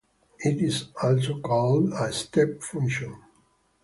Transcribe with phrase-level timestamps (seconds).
[0.39, 3.21] It is also called a step function.